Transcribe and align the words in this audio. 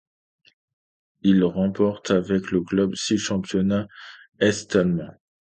Il 1.21 1.43
remporte 1.43 2.09
avec 2.09 2.49
le 2.49 2.61
club 2.63 2.95
six 2.95 3.19
championnats 3.19 3.87
est-allemands. 4.39 5.13